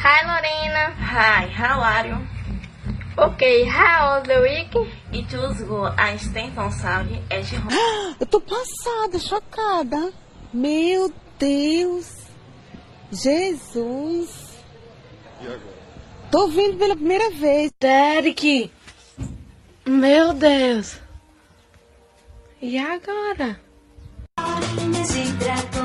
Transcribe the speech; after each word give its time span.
Hi 0.00 0.22
Lorena. 0.22 0.94
Hi, 0.94 1.46
how 1.48 1.80
are 1.80 2.06
you? 2.06 2.18
Okay, 3.18 3.64
how 3.64 4.20
was 4.20 4.28
the 4.28 4.40
week? 4.40 4.72
It 5.12 5.32
was 5.36 5.60
good. 5.60 5.92
I 5.98 6.16
stayed 6.18 6.56
on 6.56 6.70
Saudi 6.70 7.20
at 7.28 7.44
home. 7.50 8.16
Eu 8.20 8.26
tô 8.26 8.40
passada, 8.40 9.18
chocada. 9.18 10.12
Meu 10.54 11.12
Deus. 11.36 12.14
Jesus. 13.10 14.62
Tô 16.30 16.46
vendo 16.46 16.78
pela 16.78 16.94
primeira 16.94 17.30
vez. 17.32 17.72
Derek! 17.80 18.70
Meu 19.84 20.32
Deus! 20.32 21.00
E 22.62 22.78
agora? 22.78 23.58
de 25.08 25.77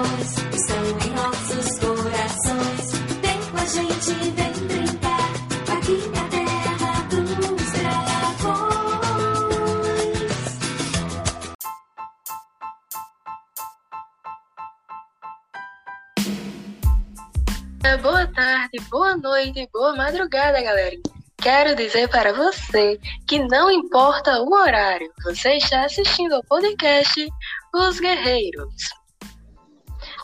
Boa 18.02 18.28
tarde, 18.28 18.80
boa 18.90 19.16
noite, 19.16 19.70
boa 19.72 19.96
madrugada, 19.96 20.62
galera. 20.62 20.98
Quero 21.38 21.74
dizer 21.74 22.10
para 22.10 22.34
você 22.34 23.00
que 23.26 23.40
não 23.48 23.72
importa 23.72 24.42
o 24.42 24.54
horário, 24.54 25.10
você 25.24 25.54
está 25.54 25.86
assistindo 25.86 26.34
ao 26.34 26.44
podcast 26.44 27.26
Os 27.74 28.02
Guerreiros. 28.02 28.76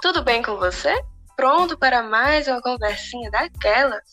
Tudo 0.01 0.21
bem 0.21 0.41
com 0.41 0.57
você? 0.57 1.01
Pronto 1.39 1.77
para 1.77 2.03
mais 2.03 2.49
uma 2.49 2.61
conversinha 2.61 3.31
daquelas? 3.31 4.03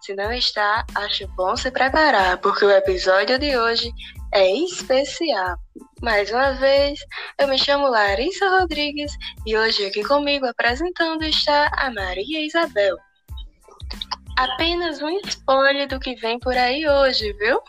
Se 0.00 0.14
não 0.14 0.32
está, 0.32 0.86
acho 0.94 1.26
bom 1.34 1.56
se 1.56 1.72
preparar, 1.72 2.38
porque 2.38 2.64
o 2.64 2.70
episódio 2.70 3.36
de 3.36 3.56
hoje 3.56 3.92
é 4.32 4.48
especial. 4.52 5.56
Mais 6.00 6.30
uma 6.30 6.52
vez, 6.52 7.00
eu 7.36 7.48
me 7.48 7.58
chamo 7.58 7.88
Larissa 7.88 8.48
Rodrigues 8.60 9.10
e 9.44 9.58
hoje 9.58 9.86
aqui 9.86 10.04
comigo 10.04 10.46
apresentando 10.46 11.24
está 11.24 11.68
a 11.76 11.90
Maria 11.90 12.46
Isabel. 12.46 12.96
Apenas 14.38 15.02
um 15.02 15.18
spoiler 15.26 15.88
do 15.88 15.98
que 15.98 16.14
vem 16.14 16.38
por 16.38 16.56
aí 16.56 16.88
hoje, 16.88 17.32
viu? 17.32 17.60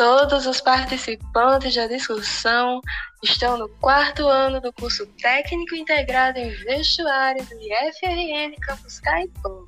Todos 0.00 0.46
os 0.46 0.62
participantes 0.62 1.74
da 1.74 1.86
discussão 1.86 2.80
estão 3.22 3.58
no 3.58 3.68
quarto 3.68 4.26
ano 4.26 4.58
do 4.58 4.72
curso 4.72 5.06
Técnico 5.20 5.74
Integrado 5.74 6.38
em 6.38 6.48
Vestuário 6.64 7.44
do 7.44 7.54
IFRN 7.54 8.56
Campus 8.62 8.98
Caipão. 9.00 9.66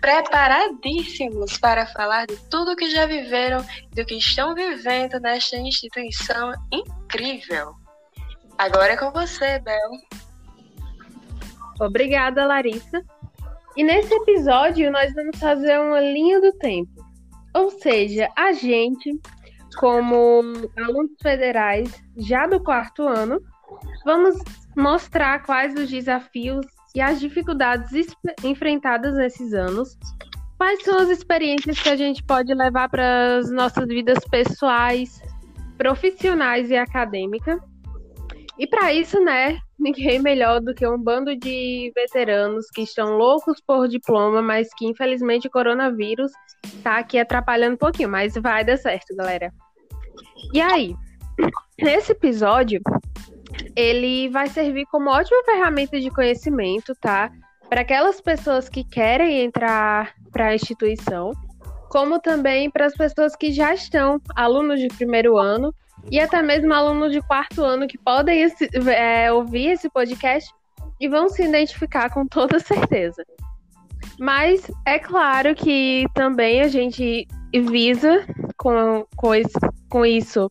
Preparadíssimos 0.00 1.58
para 1.58 1.86
falar 1.88 2.26
de 2.26 2.38
tudo 2.48 2.74
que 2.76 2.88
já 2.88 3.04
viveram 3.04 3.62
e 3.92 3.94
do 3.94 4.06
que 4.06 4.14
estão 4.14 4.54
vivendo 4.54 5.20
nesta 5.20 5.58
instituição 5.58 6.50
incrível. 6.72 7.74
Agora 8.56 8.94
é 8.94 8.96
com 8.96 9.10
você, 9.10 9.58
Bel. 9.58 9.90
Obrigada, 11.78 12.46
Larissa. 12.46 13.04
E 13.76 13.84
nesse 13.84 14.14
episódio 14.14 14.90
nós 14.90 15.12
vamos 15.12 15.38
fazer 15.38 15.78
uma 15.78 16.00
linha 16.00 16.40
do 16.40 16.54
tempo. 16.54 17.06
Ou 17.54 17.70
seja, 17.70 18.30
a 18.34 18.52
gente, 18.52 19.10
como 19.76 20.42
alunos 20.76 21.12
federais 21.22 22.02
já 22.16 22.46
do 22.46 22.60
quarto 22.62 23.02
ano, 23.02 23.40
vamos 24.04 24.36
mostrar 24.76 25.42
quais 25.44 25.74
os 25.74 25.88
desafios 25.88 26.66
e 26.94 27.00
as 27.00 27.20
dificuldades 27.20 28.14
enfrentadas 28.42 29.14
nesses 29.14 29.52
anos, 29.52 29.96
quais 30.56 30.82
são 30.82 30.98
as 30.98 31.08
experiências 31.08 31.78
que 31.80 31.88
a 31.88 31.96
gente 31.96 32.22
pode 32.22 32.52
levar 32.54 32.88
para 32.88 33.38
as 33.38 33.50
nossas 33.50 33.86
vidas 33.86 34.18
pessoais, 34.30 35.20
profissionais 35.76 36.70
e 36.70 36.76
acadêmicas. 36.76 37.60
E 38.58 38.66
para 38.66 38.92
isso, 38.92 39.20
né, 39.20 39.58
ninguém 39.78 40.20
melhor 40.20 40.60
do 40.60 40.74
que 40.74 40.86
um 40.86 40.98
bando 40.98 41.36
de 41.36 41.92
veteranos 41.94 42.66
que 42.74 42.82
estão 42.82 43.16
loucos 43.16 43.60
por 43.64 43.86
diploma, 43.86 44.42
mas 44.42 44.68
que 44.74 44.86
infelizmente 44.86 45.46
o 45.46 45.50
coronavírus 45.50 46.32
tá 46.82 46.98
aqui 46.98 47.18
atrapalhando 47.18 47.74
um 47.74 47.78
pouquinho, 47.78 48.08
mas 48.08 48.34
vai 48.34 48.64
dar 48.64 48.76
certo, 48.76 49.14
galera. 49.14 49.52
E 50.52 50.60
aí, 50.60 50.96
nesse 51.80 52.12
episódio, 52.12 52.80
ele 53.76 54.28
vai 54.30 54.48
servir 54.48 54.86
como 54.86 55.10
ótima 55.10 55.44
ferramenta 55.44 56.00
de 56.00 56.10
conhecimento, 56.10 56.94
tá? 57.00 57.30
Para 57.68 57.82
aquelas 57.82 58.20
pessoas 58.20 58.68
que 58.68 58.82
querem 58.82 59.42
entrar 59.42 60.14
para 60.32 60.48
a 60.48 60.54
instituição, 60.54 61.30
como 61.90 62.18
também 62.18 62.70
para 62.70 62.86
as 62.86 62.94
pessoas 62.94 63.36
que 63.36 63.52
já 63.52 63.72
estão 63.72 64.20
alunos 64.34 64.80
de 64.80 64.88
primeiro 64.88 65.38
ano 65.38 65.72
e 66.10 66.20
até 66.20 66.42
mesmo 66.42 66.72
alunos 66.72 67.12
de 67.12 67.20
quarto 67.20 67.62
ano 67.62 67.86
que 67.86 67.98
podem 67.98 68.46
é, 68.94 69.32
ouvir 69.32 69.72
esse 69.72 69.88
podcast 69.88 70.50
e 71.00 71.08
vão 71.08 71.28
se 71.28 71.44
identificar 71.44 72.10
com 72.10 72.26
toda 72.26 72.58
certeza. 72.60 73.24
Mas 74.18 74.68
é 74.86 74.98
claro 74.98 75.54
que 75.54 76.06
também 76.14 76.60
a 76.62 76.68
gente 76.68 77.26
visa 77.52 78.26
com, 78.56 79.06
com, 79.16 79.34
isso, 79.34 79.58
com 79.88 80.04
isso 80.04 80.50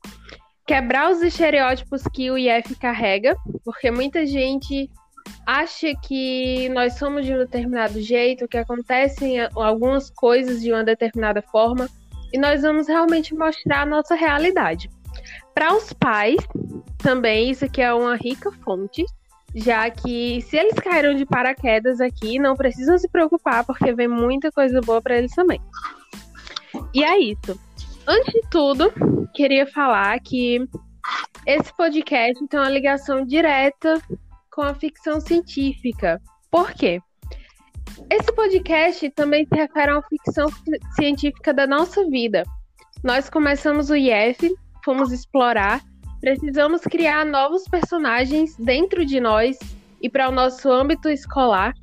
quebrar 0.65 1.11
os 1.11 1.21
estereótipos 1.21 2.03
que 2.13 2.29
o 2.29 2.37
IF 2.37 2.75
carrega, 2.75 3.35
porque 3.63 3.89
muita 3.89 4.25
gente 4.25 4.89
acha 5.45 5.93
que 6.03 6.69
nós 6.69 6.93
somos 6.97 7.25
de 7.25 7.33
um 7.33 7.37
determinado 7.37 8.01
jeito, 8.01 8.47
que 8.47 8.57
acontecem 8.57 9.37
algumas 9.55 10.09
coisas 10.09 10.61
de 10.61 10.71
uma 10.71 10.83
determinada 10.83 11.41
forma, 11.41 11.89
e 12.33 12.37
nós 12.37 12.61
vamos 12.61 12.87
realmente 12.87 13.33
mostrar 13.33 13.81
a 13.81 13.85
nossa 13.85 14.13
realidade. 14.13 14.89
Para 15.57 15.75
os 15.75 15.91
pais, 15.91 16.37
também 16.99 17.49
isso 17.49 17.65
aqui 17.65 17.81
é 17.81 17.91
uma 17.91 18.15
rica 18.15 18.51
fonte, 18.63 19.03
já 19.55 19.89
que 19.89 20.39
se 20.43 20.55
eles 20.55 20.75
caíram 20.75 21.15
de 21.15 21.25
paraquedas 21.25 21.99
aqui, 21.99 22.37
não 22.37 22.55
precisam 22.55 22.95
se 22.95 23.09
preocupar, 23.09 23.65
porque 23.65 23.91
vem 23.91 24.07
muita 24.07 24.51
coisa 24.51 24.79
boa 24.81 25.01
para 25.01 25.17
eles 25.17 25.33
também. 25.33 25.59
E 26.93 27.03
é 27.03 27.17
isso. 27.17 27.59
Antes 28.05 28.31
de 28.33 28.41
tudo, 28.51 28.93
queria 29.33 29.65
falar 29.65 30.19
que 30.19 30.63
esse 31.43 31.75
podcast 31.75 32.47
tem 32.47 32.59
uma 32.59 32.69
ligação 32.69 33.25
direta 33.25 33.99
com 34.51 34.61
a 34.61 34.75
ficção 34.75 35.19
científica. 35.19 36.21
Por 36.51 36.71
quê? 36.73 37.01
Esse 38.11 38.31
podcast 38.31 39.09
também 39.09 39.43
se 39.47 39.55
refere 39.55 39.89
a 39.89 39.95
uma 39.95 40.03
ficção 40.03 40.49
científica 40.93 41.51
da 41.51 41.65
nossa 41.65 42.07
vida. 42.07 42.43
Nós 43.03 43.27
começamos 43.27 43.89
o 43.89 43.95
IF, 43.95 44.55
fomos 44.87 45.11
explorar, 45.11 45.81
precisamos 46.21 46.79
criar 46.83 47.25
novos 47.25 47.65
personagens 47.65 48.55
dentro 48.55 49.05
de 49.05 49.19
nós 49.19 49.59
e 50.01 50.09
para 50.09 50.29
o 50.29 50.31
nosso 50.31 50.71
âmbito 50.71 51.09
escolar. 51.09 51.73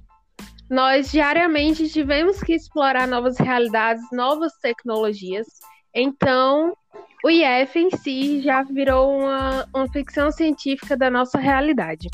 Nós 0.70 1.12
diariamente 1.12 1.86
tivemos 1.90 2.40
que 2.40 2.54
explorar 2.54 3.06
novas 3.06 3.36
realidades, 3.36 4.02
novas 4.10 4.54
tecnologias. 4.54 5.46
Então, 5.94 6.74
o 7.22 7.28
IF 7.28 7.78
em 7.78 7.90
si 7.90 8.40
já 8.40 8.62
virou 8.62 9.18
uma, 9.18 9.68
uma 9.74 9.86
ficção 9.92 10.32
científica 10.32 10.96
da 10.96 11.10
nossa 11.10 11.38
realidade. 11.38 12.08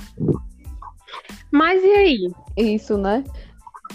Mas 1.52 1.84
e 1.84 1.92
aí? 1.92 2.32
Isso, 2.56 2.98
né? 2.98 3.22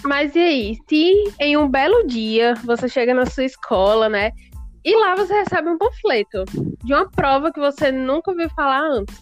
Mas 0.01 0.33
e 0.33 0.39
aí? 0.39 0.77
Se 0.87 1.33
em 1.41 1.57
um 1.57 1.67
belo 1.67 2.07
dia 2.07 2.53
você 2.63 2.87
chega 2.87 3.13
na 3.13 3.25
sua 3.25 3.43
escola, 3.43 4.07
né? 4.07 4.31
E 4.85 4.95
lá 4.95 5.15
você 5.15 5.33
recebe 5.33 5.67
um 5.67 5.79
panfleto 5.79 6.43
de 6.83 6.93
uma 6.93 7.09
prova 7.09 7.51
que 7.51 7.59
você 7.59 7.91
nunca 7.91 8.29
ouviu 8.29 8.47
falar 8.51 8.81
antes. 8.81 9.19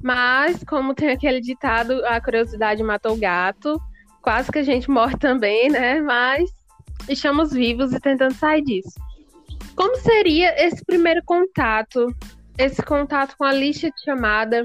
Mas, 0.00 0.62
como 0.62 0.94
tem 0.94 1.08
aquele 1.08 1.40
ditado, 1.40 2.00
a 2.06 2.20
curiosidade 2.20 2.80
matou 2.80 3.14
o 3.14 3.18
gato, 3.18 3.76
quase 4.22 4.52
que 4.52 4.60
a 4.60 4.62
gente 4.62 4.88
morre 4.88 5.16
também, 5.18 5.68
né? 5.68 6.00
Mas 6.00 6.48
estamos 7.08 7.52
vivos 7.52 7.92
e 7.92 7.98
tentando 7.98 8.34
sair 8.34 8.62
disso. 8.62 8.94
Como 9.74 9.96
seria 9.96 10.54
esse 10.64 10.84
primeiro 10.84 11.22
contato? 11.24 12.06
Esse 12.56 12.80
contato 12.80 13.34
com 13.36 13.42
a 13.42 13.52
lista 13.52 13.90
de 13.90 14.00
chamada? 14.04 14.64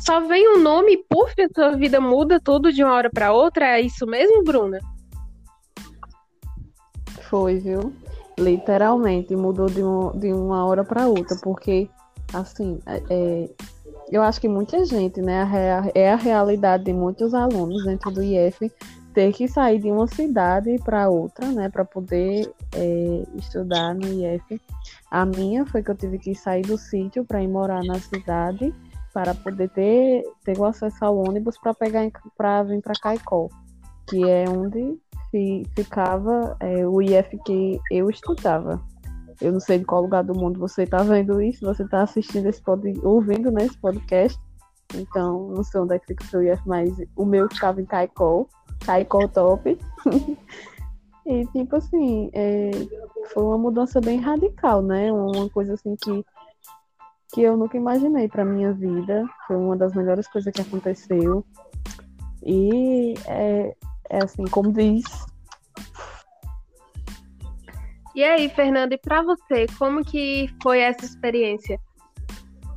Só 0.00 0.20
vem 0.20 0.48
um 0.56 0.62
nome 0.62 0.94
e 0.94 1.04
puf, 1.10 1.34
a 1.42 1.48
sua 1.54 1.76
vida 1.76 2.00
muda 2.00 2.40
tudo 2.40 2.72
de 2.72 2.82
uma 2.82 2.94
hora 2.94 3.10
para 3.10 3.34
outra? 3.34 3.76
É 3.76 3.82
isso 3.82 4.06
mesmo, 4.06 4.42
Bruna? 4.42 4.78
Foi, 7.28 7.58
viu? 7.58 7.92
Literalmente 8.38 9.34
mudou 9.34 9.66
de, 9.66 9.82
um, 9.82 10.10
de 10.18 10.32
uma 10.32 10.64
hora 10.66 10.84
para 10.84 11.08
outra, 11.08 11.36
porque 11.42 11.88
assim, 12.32 12.78
é, 12.86 13.02
é, 13.08 13.50
eu 14.10 14.22
acho 14.22 14.40
que 14.40 14.48
muita 14.48 14.84
gente, 14.84 15.20
né, 15.20 15.48
é 15.94 16.12
a 16.12 16.16
realidade 16.16 16.84
de 16.84 16.92
muitos 16.92 17.34
alunos 17.34 17.84
dentro 17.84 18.10
do 18.10 18.22
IF 18.22 18.70
ter 19.12 19.32
que 19.32 19.48
sair 19.48 19.78
de 19.78 19.90
uma 19.90 20.06
cidade 20.06 20.78
para 20.84 21.08
outra, 21.08 21.50
né, 21.50 21.70
para 21.70 21.84
poder 21.84 22.52
é, 22.74 23.24
estudar 23.36 23.94
no 23.94 24.06
IF. 24.06 24.60
A 25.10 25.24
minha 25.24 25.64
foi 25.64 25.82
que 25.82 25.90
eu 25.90 25.94
tive 25.94 26.18
que 26.18 26.34
sair 26.34 26.62
do 26.62 26.76
sítio 26.76 27.24
para 27.24 27.42
ir 27.42 27.48
morar 27.48 27.82
na 27.82 27.98
cidade 27.98 28.74
para 29.14 29.34
poder 29.34 29.70
ter, 29.70 30.22
ter 30.44 30.58
o 30.58 30.64
acesso 30.66 31.02
ao 31.02 31.16
ônibus 31.16 31.56
para 31.56 31.72
pegar 31.72 32.06
para 32.36 32.62
vir 32.64 32.82
para 32.82 32.92
Caicó, 33.00 33.48
que 34.06 34.28
é 34.28 34.44
onde 34.46 34.98
se 35.36 35.66
ficava 35.76 36.56
é, 36.60 36.86
o 36.86 36.98
que 37.44 37.78
eu 37.90 38.08
estudava. 38.08 38.80
Eu 39.38 39.52
não 39.52 39.60
sei 39.60 39.78
de 39.78 39.84
qual 39.84 40.00
lugar 40.00 40.24
do 40.24 40.34
mundo 40.34 40.58
você 40.58 40.84
está 40.84 41.02
vendo 41.02 41.42
isso, 41.42 41.66
você 41.66 41.82
está 41.82 42.02
assistindo 42.02 42.46
esse 42.46 42.62
pod, 42.62 42.82
ouvindo 43.04 43.50
né, 43.50 43.66
esse 43.66 43.76
podcast. 43.78 44.40
Então, 44.94 45.48
não 45.48 45.62
sei 45.62 45.80
onde 45.80 45.94
é 45.94 45.98
que 45.98 46.06
fica 46.06 46.24
o 46.24 46.26
seu 46.28 46.42
IF, 46.42 46.62
mas 46.64 46.90
o 47.14 47.26
meu 47.26 47.48
ficava 47.50 47.82
em 47.82 47.84
Caicó, 47.84 48.46
Caicó 48.86 49.28
Top. 49.28 49.78
e, 51.26 51.46
tipo 51.48 51.76
assim, 51.76 52.30
é, 52.32 52.70
foi 53.34 53.42
uma 53.42 53.58
mudança 53.58 54.00
bem 54.00 54.18
radical, 54.18 54.80
né? 54.80 55.12
Uma 55.12 55.50
coisa 55.50 55.74
assim 55.74 55.94
que, 55.96 56.24
que 57.34 57.42
eu 57.42 57.58
nunca 57.58 57.76
imaginei 57.76 58.26
para 58.26 58.44
minha 58.44 58.72
vida. 58.72 59.28
Foi 59.46 59.56
uma 59.56 59.76
das 59.76 59.92
melhores 59.92 60.26
coisas 60.28 60.50
que 60.50 60.62
aconteceu. 60.62 61.44
E 62.42 63.14
é, 63.26 63.76
é 64.10 64.22
assim, 64.22 64.44
como 64.44 64.72
diz. 64.72 65.04
E 68.14 68.24
aí, 68.24 68.48
Fernanda, 68.48 68.94
e 68.94 68.98
para 68.98 69.22
você, 69.22 69.66
como 69.78 70.02
que 70.02 70.48
foi 70.62 70.80
essa 70.80 71.04
experiência? 71.04 71.78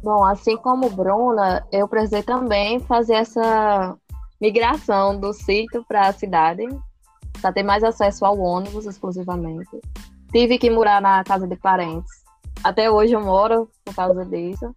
Bom, 0.03 0.25
assim 0.25 0.57
como 0.57 0.89
Bruna, 0.89 1.65
eu 1.71 1.87
precisei 1.87 2.23
também 2.23 2.79
fazer 2.81 3.15
essa 3.15 3.97
migração 4.39 5.19
do 5.19 5.33
sítio 5.33 5.83
para 5.87 6.07
a 6.07 6.13
cidade, 6.13 6.67
para 7.41 7.53
ter 7.53 7.63
mais 7.63 7.83
acesso 7.83 8.25
ao 8.25 8.37
ônibus 8.37 8.85
exclusivamente. 8.85 9.79
Tive 10.31 10.57
que 10.57 10.69
morar 10.69 11.01
na 11.01 11.23
casa 11.23 11.47
de 11.47 11.55
parentes. 11.55 12.11
Até 12.63 12.91
hoje 12.91 13.13
eu 13.13 13.21
moro 13.21 13.69
por 13.85 13.95
causa 13.95 14.25
disso. 14.25 14.75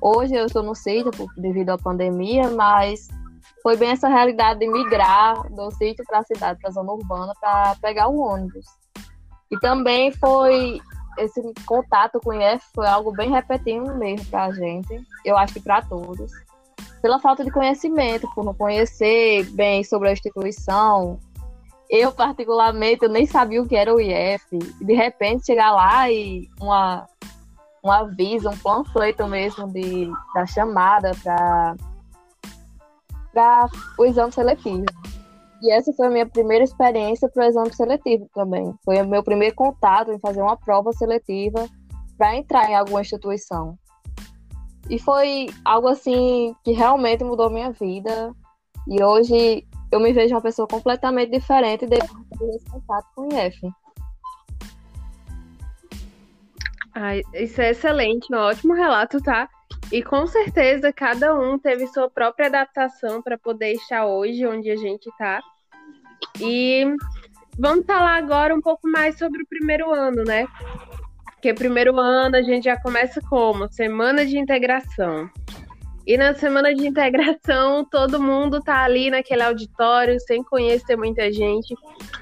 Hoje 0.00 0.34
eu 0.34 0.46
estou 0.46 0.62
no 0.62 0.74
sítio 0.74 1.10
devido 1.36 1.70
à 1.70 1.78
pandemia, 1.78 2.50
mas 2.50 3.08
foi 3.64 3.78
bem 3.78 3.92
essa 3.92 4.08
realidade 4.08 4.60
de 4.60 4.68
migrar 4.68 5.50
do 5.50 5.70
sítio 5.70 6.04
para 6.06 6.18
a 6.18 6.22
cidade, 6.22 6.60
para 6.60 6.68
a 6.68 6.72
zona 6.72 6.92
urbana, 6.92 7.32
para 7.40 7.74
pegar 7.80 8.08
o 8.08 8.18
ônibus. 8.18 8.66
E 9.50 9.58
também 9.58 10.12
foi 10.12 10.82
esse 11.16 11.40
contato 11.64 12.20
com 12.20 12.30
o 12.30 12.34
IF 12.34 12.62
foi 12.74 12.86
algo 12.86 13.10
bem 13.12 13.30
repetindo 13.30 13.94
mesmo 13.94 14.26
para 14.26 14.44
a 14.46 14.52
gente, 14.52 15.02
eu 15.24 15.36
acho 15.38 15.54
que 15.54 15.60
para 15.60 15.80
todos, 15.80 16.30
pela 17.00 17.18
falta 17.18 17.42
de 17.42 17.50
conhecimento, 17.50 18.28
por 18.34 18.44
não 18.44 18.52
conhecer 18.52 19.44
bem 19.52 19.82
sobre 19.82 20.08
a 20.08 20.12
instituição. 20.12 21.18
Eu, 21.88 22.12
particularmente, 22.12 23.04
eu 23.04 23.10
nem 23.10 23.26
sabia 23.26 23.62
o 23.62 23.68
que 23.68 23.76
era 23.76 23.94
o 23.94 24.00
IF. 24.00 24.58
De 24.80 24.94
repente, 24.94 25.46
chegar 25.46 25.70
lá 25.72 26.10
e 26.10 26.48
uma, 26.60 27.06
um 27.84 27.90
aviso, 27.90 28.48
um 28.48 28.56
panfleto 28.56 29.26
mesmo 29.28 29.68
de, 29.68 30.10
da 30.34 30.46
chamada 30.46 31.12
para 31.22 31.76
para 33.34 33.68
o 33.98 34.04
exame 34.04 34.32
seletivo. 34.32 34.84
E 35.60 35.72
essa 35.72 35.92
foi 35.92 36.06
a 36.06 36.10
minha 36.10 36.26
primeira 36.26 36.64
experiência 36.64 37.28
para 37.28 37.44
o 37.44 37.48
exame 37.48 37.74
seletivo 37.74 38.28
também. 38.32 38.72
Foi 38.84 39.00
o 39.02 39.06
meu 39.06 39.22
primeiro 39.22 39.54
contato 39.54 40.12
em 40.12 40.18
fazer 40.18 40.40
uma 40.40 40.56
prova 40.56 40.92
seletiva 40.92 41.68
para 42.16 42.36
entrar 42.36 42.70
em 42.70 42.76
alguma 42.76 43.00
instituição. 43.00 43.76
E 44.88 44.98
foi 44.98 45.46
algo 45.64 45.88
assim 45.88 46.54
que 46.62 46.72
realmente 46.72 47.24
mudou 47.24 47.50
minha 47.50 47.72
vida. 47.72 48.32
E 48.86 49.02
hoje 49.02 49.66
eu 49.90 49.98
me 50.00 50.12
vejo 50.12 50.34
uma 50.34 50.42
pessoa 50.42 50.68
completamente 50.68 51.30
diferente 51.30 51.86
depois 51.86 52.52
desse 52.52 52.70
contato 52.70 53.06
com 53.14 53.22
o 53.22 53.38
IF. 53.38 53.60
Ai, 56.94 57.22
isso 57.32 57.60
é 57.60 57.70
excelente, 57.70 58.32
um 58.32 58.36
ótimo 58.36 58.74
relato, 58.74 59.20
tá? 59.20 59.48
E 59.94 60.02
com 60.02 60.26
certeza 60.26 60.92
cada 60.92 61.38
um 61.38 61.56
teve 61.56 61.86
sua 61.86 62.10
própria 62.10 62.48
adaptação 62.48 63.22
para 63.22 63.38
poder 63.38 63.74
estar 63.74 64.04
hoje 64.04 64.44
onde 64.44 64.68
a 64.68 64.74
gente 64.74 65.08
está. 65.08 65.40
E 66.40 66.84
vamos 67.56 67.86
falar 67.86 68.16
agora 68.16 68.52
um 68.52 68.60
pouco 68.60 68.88
mais 68.88 69.16
sobre 69.16 69.44
o 69.44 69.46
primeiro 69.46 69.94
ano, 69.94 70.24
né? 70.24 70.48
Porque 71.26 71.54
primeiro 71.54 71.96
ano 71.96 72.34
a 72.34 72.42
gente 72.42 72.64
já 72.64 72.76
começa 72.76 73.20
como? 73.30 73.72
Semana 73.72 74.26
de 74.26 74.36
integração. 74.36 75.30
E 76.04 76.16
na 76.16 76.34
semana 76.34 76.74
de 76.74 76.88
integração, 76.88 77.84
todo 77.88 78.20
mundo 78.20 78.60
tá 78.60 78.82
ali 78.82 79.10
naquele 79.10 79.44
auditório, 79.44 80.18
sem 80.18 80.42
conhecer 80.42 80.96
muita 80.96 81.32
gente, 81.32 81.72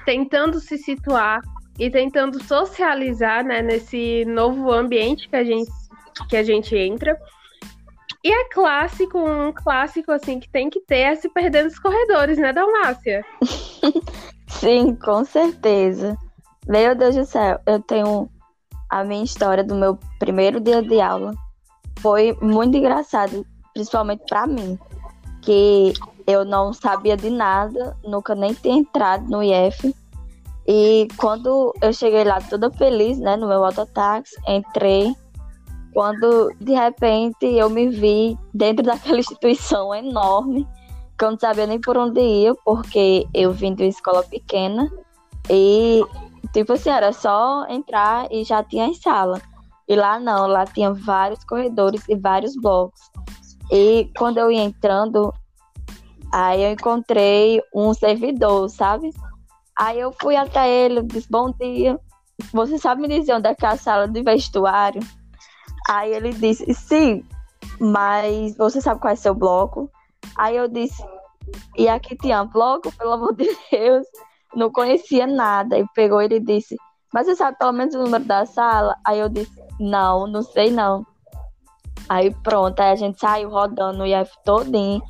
tentando 0.05 0.59
se 0.59 0.77
situar 0.77 1.41
e 1.79 1.89
tentando 1.89 2.39
socializar, 2.43 3.43
né, 3.43 3.63
nesse 3.63 4.25
novo 4.25 4.71
ambiente 4.71 5.27
que 5.27 5.35
a 5.35 5.43
gente, 5.43 5.71
que 6.29 6.37
a 6.37 6.43
gente 6.43 6.77
entra. 6.77 7.19
E 8.23 8.31
é 8.31 8.45
clássico, 8.45 9.19
um 9.19 9.51
clássico 9.51 10.11
assim 10.11 10.39
que 10.39 10.49
tem 10.49 10.69
que 10.69 10.79
ter 10.79 10.99
é 10.99 11.15
se 11.15 11.27
perder 11.27 11.65
nos 11.65 11.77
corredores, 11.77 12.37
né, 12.37 12.53
Dalmácia? 12.53 13.25
Sim, 14.47 14.95
com 14.95 15.25
certeza. 15.25 16.17
Meu 16.65 16.95
Deus 16.95 17.15
do 17.15 17.25
céu, 17.25 17.59
eu 17.65 17.81
tenho 17.81 18.29
a 18.89 19.03
minha 19.03 19.23
história 19.23 19.63
do 19.63 19.75
meu 19.75 19.99
primeiro 20.19 20.61
dia 20.61 20.81
de 20.81 21.01
aula. 21.01 21.33
Foi 21.99 22.37
muito 22.41 22.77
engraçado, 22.77 23.45
principalmente 23.73 24.23
para 24.29 24.47
mim, 24.47 24.79
que 25.41 25.91
eu 26.25 26.45
não 26.45 26.71
sabia 26.71 27.17
de 27.17 27.29
nada, 27.29 27.97
nunca 28.05 28.33
nem 28.33 28.53
tinha 28.53 28.77
entrado 28.77 29.29
no 29.29 29.43
IF. 29.43 29.93
E 30.65 31.09
quando 31.17 31.73
eu 31.81 31.91
cheguei 31.91 32.23
lá 32.23 32.39
toda 32.39 32.71
feliz, 32.71 33.19
né, 33.19 33.35
no 33.35 33.49
meu 33.49 33.65
autotáxi, 33.65 34.33
entrei 34.47 35.13
quando 35.93 36.53
de 36.59 36.73
repente 36.73 37.45
eu 37.45 37.69
me 37.69 37.89
vi 37.89 38.37
dentro 38.53 38.83
daquela 38.83 39.19
instituição 39.19 39.93
enorme, 39.93 40.67
que 41.17 41.23
eu 41.23 41.31
não 41.31 41.39
sabia 41.39 41.67
nem 41.67 41.79
por 41.79 41.97
onde 41.97 42.19
ir, 42.19 42.55
porque 42.65 43.27
eu 43.33 43.51
vim 43.51 43.73
de 43.73 43.83
uma 43.83 43.89
escola 43.89 44.23
pequena 44.23 44.91
e, 45.49 46.03
tipo 46.51 46.73
assim, 46.73 46.89
era 46.89 47.13
só 47.13 47.65
entrar 47.69 48.31
e 48.31 48.43
já 48.43 48.63
tinha 48.63 48.87
as 48.87 48.97
salas. 48.97 49.41
E 49.87 49.95
lá 49.95 50.19
não, 50.19 50.47
lá 50.47 50.65
tinha 50.65 50.93
vários 50.93 51.43
corredores 51.43 52.03
e 52.07 52.15
vários 52.15 52.55
blocos. 52.55 52.99
E 53.71 54.09
quando 54.17 54.37
eu 54.37 54.51
ia 54.51 54.63
entrando, 54.63 55.33
aí 56.31 56.63
eu 56.63 56.71
encontrei 56.71 57.61
um 57.73 57.93
servidor, 57.93 58.69
sabe? 58.69 59.11
Aí 59.77 59.99
eu 59.99 60.13
fui 60.21 60.35
até 60.35 60.69
ele, 60.69 61.03
disse, 61.03 61.27
bom 61.29 61.51
dia. 61.51 61.99
Você 62.51 62.77
sabe 62.77 63.01
me 63.01 63.07
dizer 63.07 63.33
onde 63.33 63.49
é 63.49 63.55
que 63.55 63.65
é 63.65 63.69
a 63.69 63.77
sala 63.77 64.07
de 64.07 64.21
vestuário? 64.21 65.01
Aí 65.89 66.13
ele 66.13 66.33
disse, 66.33 66.73
sim, 66.73 67.23
mas 67.79 68.55
você 68.57 68.81
sabe 68.81 69.01
qual 69.01 69.13
é 69.13 69.15
seu 69.15 69.33
bloco? 69.33 69.89
Aí 70.37 70.55
eu 70.55 70.67
disse, 70.67 71.03
e 71.77 71.87
aqui 71.87 72.15
tinha 72.15 72.43
bloco, 72.43 72.91
pelo 72.97 73.11
amor 73.11 73.35
de 73.35 73.49
Deus, 73.71 74.05
não 74.55 74.71
conhecia 74.71 75.27
nada. 75.27 75.77
E 75.77 75.85
pegou 75.93 76.21
ele 76.21 76.39
disse, 76.39 76.75
mas 77.13 77.27
você 77.27 77.35
sabe 77.35 77.57
pelo 77.57 77.73
menos 77.73 77.93
o 77.95 78.03
número 78.03 78.23
da 78.23 78.45
sala? 78.45 78.95
Aí 79.05 79.19
eu 79.19 79.29
disse, 79.29 79.53
não, 79.79 80.27
não 80.27 80.41
sei 80.41 80.71
não. 80.71 81.05
Aí 82.09 82.33
pronto, 82.43 82.79
aí 82.79 82.91
a 82.91 82.95
gente 82.95 83.19
saiu 83.19 83.49
rodando 83.49 84.03
o 84.03 84.05
IF 84.05 84.31
todinho, 84.43 85.01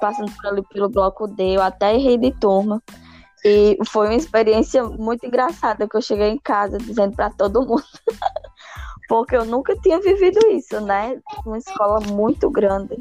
passando 0.00 0.32
ali 0.44 0.62
pelo 0.72 0.88
bloco 0.88 1.28
D, 1.28 1.56
eu 1.56 1.62
até 1.62 1.94
errei 1.94 2.18
de 2.18 2.32
turma. 2.32 2.82
E 3.44 3.76
foi 3.88 4.06
uma 4.06 4.14
experiência 4.14 4.84
muito 4.84 5.26
engraçada 5.26 5.88
que 5.88 5.96
eu 5.96 6.02
cheguei 6.02 6.30
em 6.30 6.38
casa 6.38 6.78
dizendo 6.78 7.14
para 7.16 7.30
todo 7.30 7.66
mundo. 7.66 7.82
porque 9.08 9.36
eu 9.36 9.44
nunca 9.44 9.76
tinha 9.76 10.00
vivido 10.00 10.38
isso, 10.50 10.80
né? 10.80 11.18
Uma 11.46 11.58
escola 11.58 12.00
muito 12.00 12.50
grande. 12.50 12.96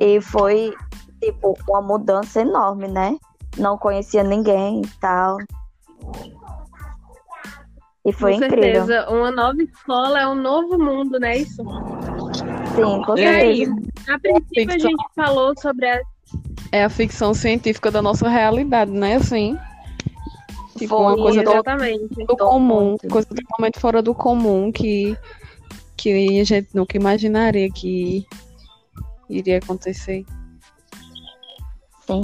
E 0.00 0.20
foi, 0.20 0.74
tipo, 1.20 1.56
uma 1.68 1.80
mudança 1.82 2.40
enorme, 2.40 2.88
né? 2.88 3.16
Não 3.56 3.76
conhecia 3.76 4.22
ninguém 4.22 4.82
e 4.82 4.88
tal. 5.00 5.36
E 8.04 8.12
foi 8.12 8.32
com 8.36 8.44
incrível. 8.44 8.84
certeza, 8.86 9.08
uma 9.10 9.30
nova 9.30 9.62
escola 9.62 10.20
é 10.20 10.26
um 10.26 10.34
novo 10.34 10.76
mundo, 10.76 11.20
não 11.20 11.28
é 11.28 11.38
isso? 11.38 11.62
Sim, 12.74 13.02
com 13.04 13.16
E 13.16 13.24
aí, 13.24 13.64
certeza. 13.66 13.88
a 14.08 14.18
princípio 14.18 14.68
a 14.68 14.72
Ficção. 14.72 14.90
gente 14.90 15.04
falou 15.14 15.54
sobre 15.60 15.88
a 15.88 16.00
É 16.72 16.84
a 16.84 16.88
ficção 16.88 17.32
científica 17.32 17.90
da 17.92 18.02
nossa 18.02 18.28
realidade, 18.28 18.90
né? 18.90 19.16
Assim. 19.16 19.56
Tipo, 20.82 20.96
uma 20.96 21.12
Foi, 21.12 21.22
coisa 21.22 21.42
do, 21.42 21.50
Exatamente. 21.52 22.26
do 22.26 22.36
comum, 22.36 22.96
coisa 23.08 23.28
totalmente 23.28 23.78
fora 23.78 24.02
do 24.02 24.12
comum 24.12 24.72
que, 24.72 25.16
que 25.96 26.40
a 26.40 26.44
gente 26.44 26.68
nunca 26.74 26.96
imaginaria 26.96 27.70
que 27.70 28.26
iria 29.30 29.58
acontecer. 29.58 30.24
Sim. 32.04 32.20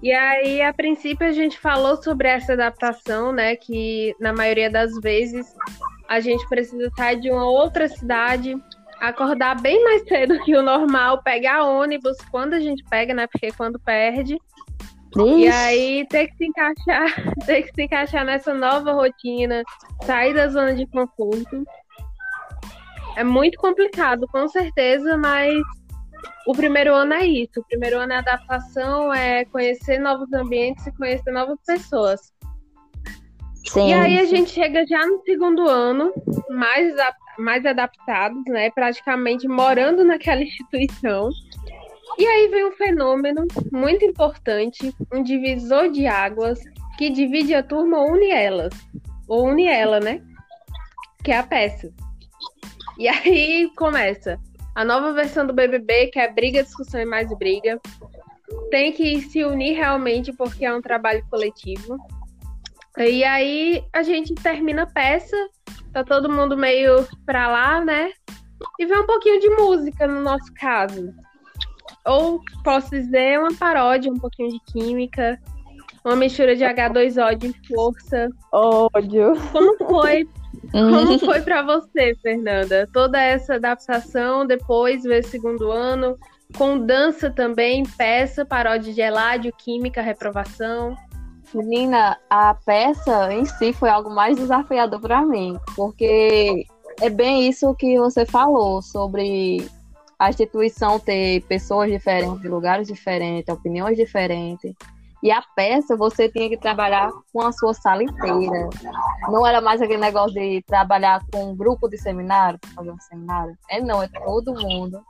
E 0.00 0.12
aí, 0.12 0.62
a 0.62 0.72
princípio, 0.72 1.26
a 1.26 1.32
gente 1.32 1.58
falou 1.58 2.00
sobre 2.00 2.28
essa 2.28 2.52
adaptação, 2.52 3.32
né? 3.32 3.56
Que 3.56 4.14
na 4.20 4.32
maioria 4.32 4.70
das 4.70 4.92
vezes 5.00 5.52
a 6.08 6.20
gente 6.20 6.46
precisa 6.48 6.90
sair 6.96 7.18
de 7.20 7.30
uma 7.30 7.48
outra 7.48 7.88
cidade, 7.88 8.54
acordar 9.00 9.60
bem 9.60 9.82
mais 9.82 10.06
cedo 10.06 10.38
que 10.44 10.54
o 10.54 10.62
normal, 10.62 11.22
pegar 11.22 11.64
ônibus 11.64 12.18
quando 12.30 12.54
a 12.54 12.60
gente 12.60 12.84
pega, 12.84 13.12
né? 13.14 13.26
Porque 13.26 13.50
quando 13.50 13.80
perde. 13.80 14.38
E 15.16 15.46
Ixi, 15.46 15.48
aí 15.48 16.06
ter 16.08 16.28
que 16.28 16.36
se 16.36 16.46
encaixar, 16.46 17.06
ter 17.46 17.62
que 17.62 17.74
se 17.74 17.82
encaixar 17.82 18.24
nessa 18.24 18.52
nova 18.52 18.92
rotina, 18.92 19.62
sair 20.04 20.34
da 20.34 20.48
zona 20.48 20.74
de 20.74 20.86
conforto. 20.86 21.64
É 23.16 23.22
muito 23.22 23.56
complicado, 23.58 24.26
com 24.26 24.48
certeza, 24.48 25.16
mas 25.16 25.62
o 26.46 26.52
primeiro 26.52 26.94
ano 26.94 27.14
é 27.14 27.24
isso. 27.24 27.60
O 27.60 27.64
primeiro 27.64 27.98
ano 27.98 28.12
é 28.12 28.16
adaptação, 28.16 29.12
é 29.12 29.44
conhecer 29.44 29.98
novos 29.98 30.32
ambientes 30.32 30.86
e 30.86 30.92
conhecer 30.92 31.30
novas 31.30 31.58
pessoas. 31.64 32.32
Sim. 33.66 33.88
E 33.88 33.92
aí 33.94 34.18
a 34.18 34.24
gente 34.24 34.50
chega 34.50 34.86
já 34.86 35.06
no 35.06 35.22
segundo 35.24 35.66
ano, 35.68 36.12
mais, 36.50 36.94
mais 37.38 37.64
adaptados, 37.64 38.44
né? 38.46 38.70
Praticamente 38.70 39.48
morando 39.48 40.04
naquela 40.04 40.42
instituição. 40.42 41.30
E 42.18 42.26
aí 42.26 42.48
vem 42.48 42.66
um 42.66 42.72
fenômeno 42.72 43.46
muito 43.72 44.04
importante, 44.04 44.94
um 45.12 45.22
divisor 45.22 45.90
de 45.90 46.06
águas 46.06 46.60
que 46.96 47.10
divide 47.10 47.54
a 47.54 47.62
turma 47.62 47.98
ou 47.98 48.12
une 48.12 48.30
elas. 48.30 48.72
Ou 49.26 49.48
une 49.48 49.66
ela, 49.66 49.98
né? 50.00 50.22
Que 51.22 51.32
é 51.32 51.38
a 51.38 51.42
peça. 51.42 51.92
E 52.98 53.08
aí 53.08 53.70
começa 53.76 54.38
a 54.74 54.84
nova 54.84 55.12
versão 55.12 55.46
do 55.46 55.52
BBB, 55.52 56.08
que 56.08 56.18
é 56.18 56.30
briga, 56.30 56.62
discussão 56.62 57.00
e 57.00 57.04
mais 57.04 57.28
briga. 57.36 57.80
Tem 58.70 58.92
que 58.92 59.20
se 59.22 59.44
unir 59.44 59.74
realmente 59.74 60.32
porque 60.32 60.64
é 60.64 60.74
um 60.74 60.82
trabalho 60.82 61.24
coletivo. 61.30 61.96
E 62.98 63.24
aí 63.24 63.84
a 63.92 64.02
gente 64.02 64.34
termina 64.34 64.82
a 64.82 64.86
peça, 64.86 65.36
tá 65.92 66.04
todo 66.04 66.30
mundo 66.30 66.56
meio 66.56 67.06
pra 67.26 67.48
lá, 67.48 67.84
né? 67.84 68.12
E 68.78 68.86
vem 68.86 69.00
um 69.00 69.06
pouquinho 69.06 69.40
de 69.40 69.48
música 69.50 70.06
no 70.06 70.20
nosso 70.20 70.52
caso. 70.54 71.12
Ou 72.06 72.40
posso 72.62 72.90
dizer 72.90 73.38
uma 73.38 73.54
paródia, 73.54 74.12
um 74.12 74.18
pouquinho 74.18 74.50
de 74.50 74.60
química, 74.72 75.40
uma 76.04 76.16
mistura 76.16 76.54
de 76.54 76.62
H2O 76.62 77.36
de 77.36 77.52
força. 77.68 78.28
Ódio. 78.52 79.32
Como 79.52 79.76
foi? 79.78 80.28
Como 80.70 81.18
foi 81.18 81.40
pra 81.40 81.62
você, 81.62 82.14
Fernanda? 82.22 82.86
Toda 82.92 83.20
essa 83.20 83.54
adaptação, 83.54 84.46
depois 84.46 85.02
ver 85.02 85.24
segundo 85.24 85.70
ano, 85.70 86.16
com 86.56 86.78
dança 86.78 87.30
também, 87.30 87.84
peça, 87.96 88.44
paródia 88.44 88.92
de 88.92 89.00
Eládio, 89.00 89.52
química, 89.56 90.02
reprovação. 90.02 90.94
Menina, 91.54 92.18
a 92.28 92.54
peça 92.54 93.32
em 93.32 93.44
si 93.44 93.72
foi 93.72 93.88
algo 93.88 94.10
mais 94.10 94.36
desafiador 94.36 95.00
para 95.00 95.22
mim, 95.22 95.56
porque 95.76 96.66
é 97.00 97.08
bem 97.08 97.48
isso 97.48 97.74
que 97.74 97.98
você 97.98 98.26
falou 98.26 98.82
sobre 98.82 99.64
a 100.18 100.30
instituição 100.30 100.98
ter 100.98 101.42
pessoas 101.42 101.90
diferentes, 101.90 102.44
lugares 102.44 102.86
diferentes, 102.86 103.52
opiniões 103.52 103.96
diferentes. 103.96 104.74
E 105.22 105.30
a 105.30 105.42
peça 105.56 105.96
você 105.96 106.28
tinha 106.28 106.50
que 106.50 106.58
trabalhar 106.58 107.10
com 107.32 107.40
a 107.40 107.50
sua 107.50 107.72
sala 107.72 108.02
inteira. 108.02 108.68
Não 109.28 109.46
era 109.46 109.60
mais 109.60 109.80
aquele 109.80 110.00
negócio 110.00 110.34
de 110.34 110.62
trabalhar 110.66 111.22
com 111.32 111.52
um 111.52 111.56
grupo 111.56 111.88
de 111.88 111.96
seminário, 111.96 112.58
fazer 112.74 112.90
um 112.90 113.00
seminário. 113.00 113.56
É 113.70 113.80
não, 113.80 114.02
é 114.02 114.08
todo 114.08 114.52
mundo. 114.52 115.00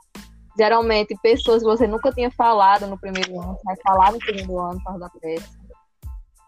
Geralmente 0.57 1.17
pessoas 1.21 1.61
que 1.61 1.67
você 1.67 1.85
nunca 1.85 2.13
tinha 2.13 2.31
falado 2.31 2.87
no 2.87 2.97
primeiro 2.97 3.41
ano, 3.41 3.57
vai 3.65 3.75
falar 3.85 4.13
no 4.13 4.23
segundo 4.23 4.57
ano 4.57 4.81
por 4.85 4.97
da 4.97 5.09
peça. 5.09 5.59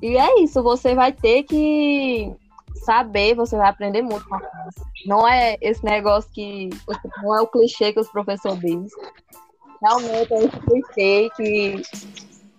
E 0.01 0.15
é 0.15 0.39
isso, 0.41 0.63
você 0.63 0.95
vai 0.95 1.11
ter 1.11 1.43
que 1.43 2.33
saber, 2.77 3.35
você 3.35 3.57
vai 3.57 3.69
aprender 3.69 4.01
muito. 4.01 4.25
Não 5.05 5.27
é 5.27 5.57
esse 5.61 5.83
negócio 5.83 6.29
que. 6.31 6.69
Não 7.23 7.35
é 7.35 7.41
o 7.41 7.47
clichê 7.47 7.93
que 7.93 7.99
os 7.99 8.09
professores 8.09 8.59
dizem. 8.59 8.87
Realmente 9.81 10.33
é 10.33 10.43
esse 10.43 10.59
clichê 10.59 11.29
que 11.35 11.81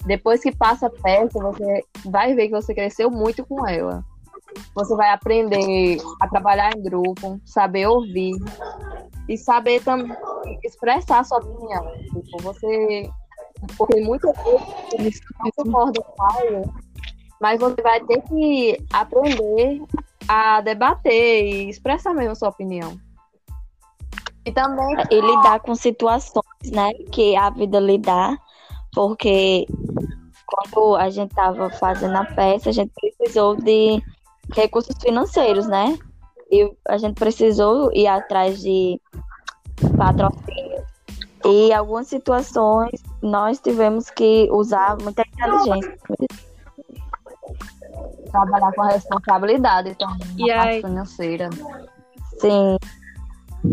depois 0.06 0.42
que 0.42 0.54
passa 0.54 0.86
a 0.86 0.90
peça, 0.90 1.38
você 1.38 1.84
vai 2.06 2.34
ver 2.34 2.46
que 2.46 2.54
você 2.54 2.74
cresceu 2.74 3.10
muito 3.10 3.44
com 3.44 3.66
ela. 3.66 4.04
Você 4.74 4.94
vai 4.96 5.10
aprender 5.10 5.98
a 6.20 6.28
trabalhar 6.28 6.74
em 6.76 6.82
grupo, 6.82 7.40
saber 7.44 7.86
ouvir 7.86 8.34
e 9.28 9.36
saber 9.36 9.82
também 9.82 10.16
expressar 10.64 11.24
sua 11.24 11.38
opinião. 11.38 11.84
Tipo, 12.04 12.42
você. 12.42 13.10
Porque 13.76 14.00
muitas 14.00 14.34
vezes 14.96 15.20
você 15.42 15.64
concorda 15.64 16.00
com 16.00 16.22
algo, 16.22 16.74
mas 17.40 17.60
você 17.60 17.80
vai 17.82 18.00
ter 18.04 18.20
que 18.22 18.84
aprender 18.92 19.82
a 20.28 20.60
debater 20.60 21.44
e 21.44 21.68
expressar 21.68 22.14
mesmo 22.14 22.36
sua 22.36 22.48
opinião. 22.48 22.98
E 24.44 24.52
também 24.52 24.96
E 25.10 25.20
lidar 25.20 25.60
com 25.60 25.74
situações, 25.74 26.70
né, 26.72 26.92
que 27.12 27.36
a 27.36 27.50
vida 27.50 27.78
lhe 27.80 27.98
dá, 27.98 28.36
porque 28.94 29.66
quando 30.46 30.96
a 30.96 31.10
gente 31.10 31.30
estava 31.30 31.70
fazendo 31.70 32.16
a 32.16 32.24
peça, 32.24 32.70
a 32.70 32.72
gente 32.72 32.92
precisou 32.94 33.56
de 33.56 34.02
recursos 34.54 34.96
financeiros, 35.00 35.66
né? 35.66 35.98
E 36.50 36.74
a 36.88 36.96
gente 36.96 37.14
precisou 37.14 37.92
ir 37.92 38.06
atrás 38.06 38.62
de 38.62 38.98
patrocínio. 39.96 40.82
E 41.44 41.72
algumas 41.72 42.08
situações 42.08 43.02
nós 43.22 43.60
tivemos 43.60 44.10
que 44.10 44.48
usar 44.50 44.96
muita 45.02 45.22
inteligência. 45.22 45.98
Trabalhar 48.30 48.72
com 48.72 48.82
responsabilidade 48.82 49.94
também 49.96 50.28
E 50.36 50.46
na 50.48 50.54
parte 50.56 50.68
aí? 50.70 50.80
financeira. 50.82 51.50
Sim, 52.40 52.76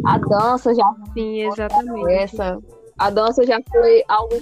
A 0.03 0.17
dança 0.17 0.74
já 0.74 0.93
Sim, 1.13 1.41
exatamente. 1.41 2.12
essa. 2.13 2.59
A 2.97 3.09
dança 3.09 3.45
já 3.45 3.59
foi 3.69 4.03
algo 4.07 4.35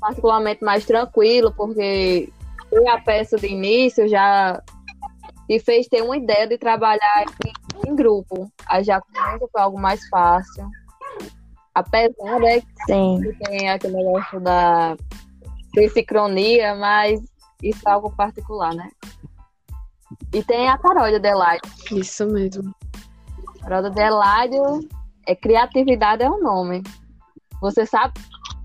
particularmente 0.00 0.64
mais 0.64 0.84
tranquilo, 0.84 1.52
porque 1.52 2.32
foi 2.68 2.88
a 2.88 3.00
peça 3.00 3.36
de 3.36 3.46
início 3.46 4.08
já 4.08 4.62
me 5.48 5.58
fez 5.58 5.88
ter 5.88 6.02
uma 6.02 6.16
ideia 6.16 6.46
de 6.46 6.56
trabalhar 6.58 7.24
em, 7.44 7.90
em 7.90 7.96
grupo. 7.96 8.50
Aí 8.66 8.84
já 8.84 9.00
começa 9.00 9.48
foi 9.50 9.60
algo 9.60 9.80
mais 9.80 10.06
fácil. 10.08 10.68
Apesar 11.74 12.38
né, 12.40 12.60
sim. 12.86 13.20
que 13.20 13.32
tem 13.44 13.68
aquele 13.68 13.96
negócio 13.96 14.40
da 14.40 14.96
sincronia, 15.92 16.74
mas 16.74 17.20
isso 17.62 17.88
é 17.88 17.90
algo 17.90 18.10
particular, 18.10 18.74
né? 18.74 18.90
E 20.32 20.42
tem 20.44 20.68
a 20.68 20.78
paródia 20.78 21.18
de 21.18 21.28
Eladio. 21.28 21.62
Isso 21.92 22.26
mesmo. 22.26 22.74
Paródia 23.60 23.90
de 23.90 24.00
Eladio 24.00 24.88
é 25.26 25.34
criatividade 25.34 26.22
é 26.22 26.30
o 26.30 26.40
nome. 26.40 26.82
Você 27.60 27.84
sabe 27.84 28.14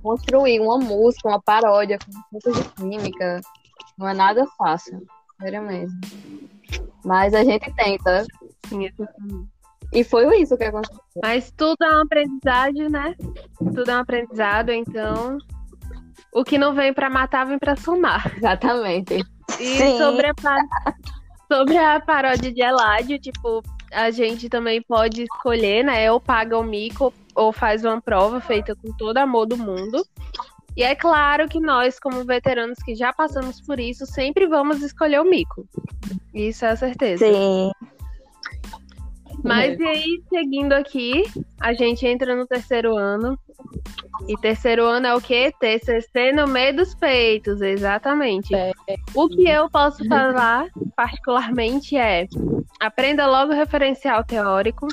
construir 0.01 0.59
uma 0.59 0.77
música, 0.77 1.27
uma 1.27 1.41
paródia 1.41 1.97
com 1.99 2.11
muita 2.31 2.51
de 2.51 2.69
química. 2.75 3.41
Não 3.97 4.07
é 4.07 4.13
nada 4.13 4.45
fácil. 4.57 5.05
Sério 5.41 5.61
mesmo. 5.63 5.99
Mas 7.03 7.33
a 7.33 7.43
gente 7.43 7.71
tenta. 7.73 8.25
Sim, 8.67 8.85
exatamente. 8.85 9.49
E 9.93 10.03
foi 10.03 10.41
isso 10.41 10.57
que 10.57 10.63
aconteceu. 10.63 10.99
Mas 11.21 11.51
tudo 11.55 11.77
é 11.83 11.97
um 11.97 12.01
aprendizagem, 12.01 12.89
né? 12.89 13.15
Tudo 13.57 13.89
é 13.89 13.95
um 13.95 13.99
aprendizado, 13.99 14.71
então. 14.71 15.37
O 16.33 16.43
que 16.43 16.57
não 16.57 16.73
vem 16.73 16.93
pra 16.93 17.09
matar, 17.09 17.45
vem 17.45 17.57
pra 17.59 17.75
somar. 17.75 18.35
Exatamente. 18.37 19.23
E 19.59 19.77
Sim. 19.77 19.97
sobre 19.97 20.27
a, 20.27 20.33
pa- 20.33 20.65
sobre 21.51 21.77
a 21.77 21.99
paródia 21.99 22.51
de 22.51 22.61
Eládio, 22.61 23.19
tipo, 23.19 23.63
a 23.91 24.11
gente 24.11 24.49
também 24.49 24.81
pode 24.81 25.23
escolher, 25.23 25.83
né? 25.83 26.11
Ou 26.11 26.19
paga 26.19 26.57
o 26.57 26.63
mico 26.63 27.13
ou 27.33 27.51
faz 27.51 27.83
uma 27.83 28.01
prova 28.01 28.39
feita 28.39 28.75
com 28.75 28.91
todo 28.97 29.17
amor 29.17 29.45
do 29.45 29.57
mundo. 29.57 30.05
E 30.75 30.83
é 30.83 30.93
claro 30.93 31.47
que 31.47 31.59
nós, 31.59 31.99
como 31.99 32.25
veteranos 32.25 32.77
que 32.79 32.95
já 32.95 33.13
passamos 33.13 33.61
por 33.61 33.79
isso, 33.79 34.05
sempre 34.05 34.45
vamos 34.45 34.81
escolher 34.81 35.21
o 35.21 35.29
mico. 35.29 35.65
Isso 36.33 36.65
é 36.65 36.69
a 36.71 36.75
certeza. 36.75 37.25
Sim. 37.25 37.71
Mas 39.45 39.79
e 39.79 39.83
aí, 39.83 40.23
seguindo 40.27 40.73
aqui, 40.73 41.23
a 41.61 41.71
gente 41.73 42.05
entra 42.05 42.35
no 42.35 42.47
terceiro 42.47 42.97
ano. 42.97 43.37
E 44.27 44.35
terceiro 44.37 44.85
ano 44.85 45.07
é 45.07 45.15
o 45.15 45.21
quê? 45.21 45.53
TCC 45.59 46.31
no 46.31 46.47
meio 46.47 46.75
dos 46.75 46.95
peitos, 46.95 47.61
exatamente. 47.61 48.55
O 49.13 49.27
que 49.27 49.47
eu 49.47 49.69
posso 49.69 50.05
falar, 50.07 50.67
particularmente, 50.95 51.95
é 51.95 52.25
aprenda 52.79 53.27
logo 53.27 53.51
o 53.51 53.55
referencial 53.55 54.23
teórico, 54.23 54.87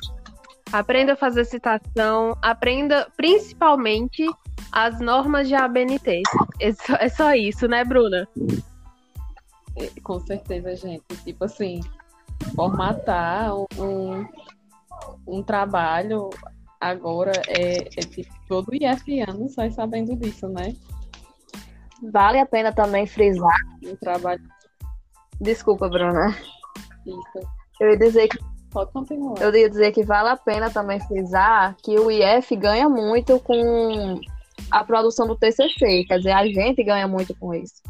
aprenda 0.73 1.15
a 1.15 1.17
fazer 1.17 1.45
citação, 1.45 2.37
aprenda 2.43 3.09
principalmente 3.17 4.27
as 4.71 5.01
normas 5.01 5.49
de 5.49 5.55
ABNT. 5.55 6.23
É 6.61 6.73
só, 6.73 6.95
é 6.95 7.09
só 7.09 7.35
isso, 7.35 7.67
né, 7.69 7.85
Bruna? 7.85 8.29
É, 9.77 9.89
Com 10.03 10.21
certeza, 10.21 10.75
gente. 10.77 11.05
Tipo 11.25 11.45
assim, 11.45 11.81
formatar 12.55 13.55
um, 13.79 14.27
um, 15.27 15.43
trabalho 15.43 16.31
agora 16.81 17.33
é, 17.49 17.79
é 17.79 18.01
tipo 18.03 18.33
todo 18.49 18.75
IFiano 18.75 19.49
sai 19.49 19.71
sabendo 19.71 20.17
disso, 20.17 20.49
né? 20.49 20.75
Vale 22.13 22.39
a 22.39 22.47
pena 22.47 22.73
também 22.73 23.07
frisar. 23.07 23.57
Um 23.85 23.97
trabalho 23.97 24.43
Desculpa, 25.41 25.89
Bruna. 25.89 26.37
isso. 27.07 27.49
Eu 27.81 27.91
ia 27.91 27.99
dizer 27.99 28.29
que 28.29 28.39
Pode 28.73 28.91
continuar. 28.91 29.39
Eu 29.41 29.55
ia 29.55 29.69
dizer 29.69 29.93
que 29.93 30.03
vale 30.03 30.31
a 30.31 30.37
pena 30.37 30.71
também 30.71 30.99
frisar 30.99 31.77
que 31.83 31.99
o 31.99 32.11
IF 32.11 32.57
ganha 32.57 32.89
muito 32.89 33.39
com 33.41 34.19
a 34.71 34.83
produção 34.83 35.27
do 35.27 35.37
TCC, 35.37 36.05
quer 36.05 36.17
dizer, 36.17 36.33
a 36.33 36.47
gente 36.47 36.83
ganha 36.83 37.07
muito 37.07 37.35
com 37.37 37.55
isso. 37.55 37.83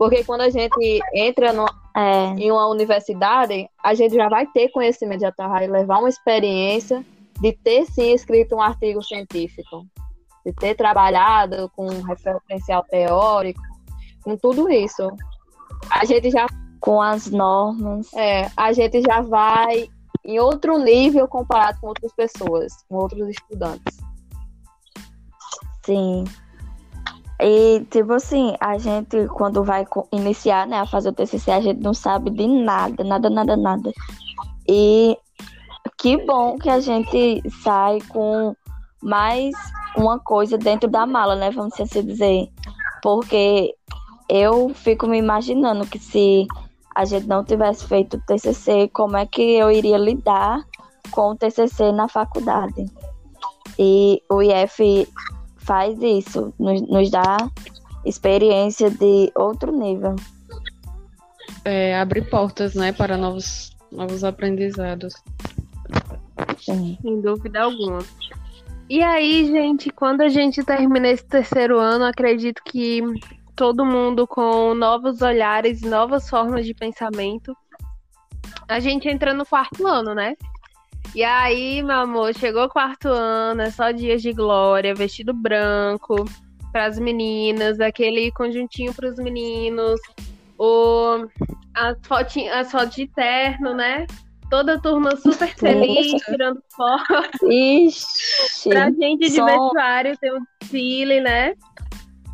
Porque 0.00 0.24
quando 0.24 0.40
a 0.40 0.48
gente 0.48 0.98
entra 1.14 1.52
no- 1.52 1.68
É, 1.94 2.28
em 2.38 2.50
uma 2.50 2.66
universidade, 2.68 3.68
a 3.84 3.92
gente 3.92 4.14
já 4.14 4.30
vai 4.30 4.46
ter 4.46 4.70
conhecimento, 4.70 5.20
já 5.20 5.32
tá, 5.32 5.46
vai 5.46 5.66
levar 5.66 5.98
uma 5.98 6.08
experiência 6.08 7.04
de 7.38 7.52
ter 7.52 7.84
sim 7.84 8.12
escrito 8.14 8.56
um 8.56 8.62
artigo 8.62 9.02
científico, 9.02 9.84
de 10.46 10.54
ter 10.54 10.74
trabalhado 10.74 11.70
com 11.76 11.86
referencial 12.04 12.82
teórico, 12.84 13.60
com 14.24 14.36
tudo 14.38 14.70
isso. 14.70 15.10
A 15.90 16.06
gente 16.06 16.30
já 16.30 16.46
com 16.80 17.02
as 17.02 17.26
normas. 17.30 18.10
É, 18.14 18.50
a 18.56 18.72
gente 18.72 19.02
já 19.02 19.20
vai 19.20 19.86
em 20.24 20.38
outro 20.38 20.78
nível 20.78 21.28
comparado 21.28 21.78
com 21.78 21.88
outras 21.88 22.12
pessoas, 22.14 22.72
com 22.88 22.96
outros 22.96 23.28
estudantes. 23.28 23.98
Sim. 25.84 26.24
E, 27.42 27.86
tipo 27.90 28.12
assim, 28.12 28.54
a 28.60 28.76
gente, 28.76 29.26
quando 29.28 29.64
vai 29.64 29.86
iniciar, 30.12 30.66
né, 30.66 30.80
a 30.80 30.86
fazer 30.86 31.08
o 31.08 31.12
TCC, 31.12 31.50
a 31.50 31.60
gente 31.60 31.80
não 31.80 31.94
sabe 31.94 32.30
de 32.30 32.46
nada, 32.46 33.02
nada, 33.02 33.30
nada, 33.30 33.56
nada. 33.56 33.92
E 34.68 35.16
que 35.98 36.18
bom 36.24 36.58
que 36.58 36.68
a 36.68 36.80
gente 36.80 37.42
sai 37.62 37.98
com 38.08 38.54
mais 39.02 39.54
uma 39.96 40.18
coisa 40.18 40.58
dentro 40.58 40.88
da 40.88 41.06
mala, 41.06 41.34
né, 41.34 41.50
vamos 41.50 41.80
assim 41.80 42.04
dizer. 42.04 42.48
Porque 43.02 43.74
eu 44.28 44.68
fico 44.74 45.06
me 45.06 45.18
imaginando 45.18 45.86
que 45.86 45.98
se 45.98 46.46
a 46.94 47.04
gente 47.06 47.26
não 47.26 47.42
tivesse 47.42 47.86
feito 47.86 48.16
o 48.18 48.20
TCC, 48.26 48.88
como 48.92 49.16
é 49.16 49.24
que 49.24 49.42
eu 49.42 49.70
iria 49.70 49.96
lidar 49.96 50.62
com 51.10 51.30
o 51.30 51.36
TCC 51.36 51.90
na 51.92 52.06
faculdade? 52.06 52.84
E 53.78 54.22
o 54.30 54.42
IF 54.42 55.08
faz 55.60 56.00
isso, 56.00 56.52
nos, 56.58 56.80
nos 56.82 57.10
dá 57.10 57.36
experiência 58.04 58.90
de 58.90 59.30
outro 59.34 59.72
nível. 59.72 60.16
É, 61.64 61.98
abre 61.98 62.22
portas, 62.22 62.74
né, 62.74 62.92
para 62.92 63.16
novos, 63.16 63.76
novos 63.92 64.24
aprendizados. 64.24 65.14
Sim. 66.58 66.98
Sem 67.00 67.20
dúvida 67.20 67.62
alguma. 67.62 67.98
E 68.88 69.02
aí, 69.02 69.46
gente, 69.46 69.90
quando 69.90 70.22
a 70.22 70.28
gente 70.28 70.64
termina 70.64 71.08
esse 71.08 71.24
terceiro 71.24 71.78
ano, 71.78 72.04
acredito 72.04 72.62
que 72.64 73.02
todo 73.54 73.84
mundo 73.84 74.26
com 74.26 74.74
novos 74.74 75.22
olhares, 75.22 75.82
novas 75.82 76.28
formas 76.28 76.66
de 76.66 76.74
pensamento, 76.74 77.54
a 78.66 78.80
gente 78.80 79.08
entra 79.08 79.34
no 79.34 79.44
quarto 79.44 79.86
ano, 79.86 80.14
né? 80.14 80.34
E 81.14 81.24
aí, 81.24 81.82
meu 81.82 81.96
amor, 81.96 82.34
chegou 82.34 82.64
o 82.64 82.68
quarto 82.68 83.08
ano, 83.08 83.62
é 83.62 83.70
só 83.70 83.90
dias 83.90 84.22
de 84.22 84.32
glória, 84.32 84.94
vestido 84.94 85.32
branco 85.34 86.24
para 86.72 86.86
as 86.86 86.98
meninas, 87.00 87.80
aquele 87.80 88.30
conjuntinho 88.30 88.94
para 88.94 89.08
os 89.08 89.16
meninos, 89.16 90.00
o, 90.56 91.26
as, 91.74 91.96
fotinhas, 92.04 92.56
as 92.66 92.70
fotos 92.70 92.94
de 92.94 93.08
terno, 93.08 93.74
né? 93.74 94.06
Toda 94.48 94.74
a 94.74 94.80
turma 94.80 95.16
super 95.16 95.52
feliz, 95.56 96.22
tirando 96.22 96.62
foto. 96.76 97.50
Ixi, 97.50 98.68
Pra 98.68 98.90
gente 98.90 99.28
de 99.28 99.36
só- 99.36 99.44
vestuário 99.44 100.16
tem 100.18 100.32
um 100.32 100.40
desfile, 100.60 101.20
né? 101.20 101.54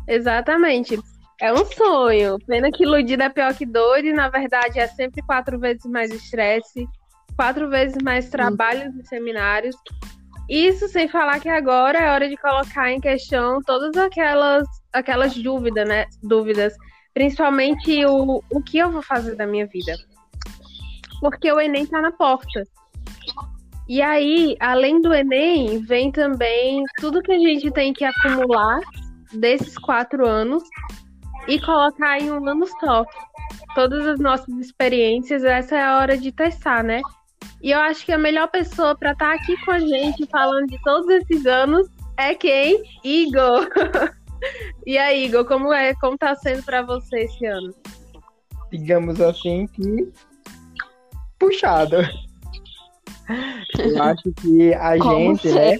Exatamente. 0.07 0.99
É 1.39 1.53
um 1.53 1.65
sonho. 1.65 2.37
Pena 2.47 2.71
que 2.71 2.83
iludido 2.83 3.21
é 3.23 3.29
pior 3.29 3.53
que 3.55 3.65
doido, 3.65 4.07
e 4.07 4.13
na 4.13 4.29
verdade 4.29 4.79
é 4.79 4.87
sempre 4.87 5.21
quatro 5.23 5.59
vezes 5.59 5.85
mais 5.85 6.11
estresse, 6.11 6.87
quatro 7.37 7.69
vezes 7.69 7.95
mais 8.03 8.29
trabalhos 8.29 8.93
e 8.95 9.07
seminários. 9.07 9.75
Isso 10.49 10.87
sem 10.87 11.07
falar 11.07 11.39
que 11.39 11.49
agora 11.49 11.99
é 11.99 12.11
hora 12.11 12.27
de 12.27 12.35
colocar 12.37 12.91
em 12.91 12.99
questão 12.99 13.61
todas 13.61 13.95
aquelas, 13.95 14.67
aquelas 14.91 15.37
dúvidas, 15.37 15.87
né? 15.87 16.05
Dúvidas. 16.23 16.73
Principalmente 17.13 18.05
o, 18.05 18.43
o 18.51 18.61
que 18.61 18.77
eu 18.77 18.91
vou 18.91 19.01
fazer 19.01 19.35
da 19.35 19.45
minha 19.45 19.67
vida. 19.67 19.93
Porque 21.19 21.51
o 21.51 21.59
Enem 21.59 21.85
tá 21.85 22.01
na 22.01 22.11
porta. 22.11 22.63
E 23.87 24.01
aí, 24.01 24.55
além 24.59 25.01
do 25.01 25.13
Enem, 25.13 25.79
vem 25.79 26.11
também 26.11 26.83
tudo 26.99 27.21
que 27.21 27.31
a 27.31 27.39
gente 27.39 27.71
tem 27.71 27.93
que 27.93 28.03
acumular 28.03 28.79
desses 29.33 29.77
quatro 29.77 30.27
anos 30.27 30.63
e 31.47 31.59
colocar 31.59 32.19
em 32.19 32.31
um 32.31 32.47
ano 32.47 32.67
só. 32.79 33.05
Todas 33.75 34.05
as 34.05 34.19
nossas 34.19 34.53
experiências, 34.57 35.43
essa 35.43 35.75
é 35.75 35.83
a 35.83 35.99
hora 35.99 36.17
de 36.17 36.31
testar, 36.31 36.83
né? 36.83 37.01
E 37.61 37.71
eu 37.71 37.79
acho 37.79 38.05
que 38.05 38.11
a 38.11 38.17
melhor 38.17 38.47
pessoa 38.49 38.95
para 38.95 39.11
estar 39.11 39.33
aqui 39.33 39.57
com 39.65 39.71
a 39.71 39.79
gente 39.79 40.25
falando 40.27 40.67
de 40.67 40.81
todos 40.83 41.09
esses 41.09 41.45
anos 41.45 41.87
é 42.17 42.35
quem? 42.35 42.83
Igor. 43.03 43.67
e 44.85 44.97
aí, 44.97 45.25
Igor, 45.25 45.45
como 45.45 45.73
é, 45.73 45.93
como 45.95 46.17
tá 46.17 46.35
sendo 46.35 46.63
para 46.63 46.81
você 46.81 47.21
esse 47.21 47.45
ano? 47.45 47.73
digamos 48.71 49.19
assim, 49.21 49.67
que 49.67 50.11
puxado. 51.39 51.97
Eu 53.79 54.03
acho 54.03 54.31
que 54.33 54.73
a 54.73 54.97
Como 54.97 55.35
gente, 55.35 55.51
né? 55.51 55.77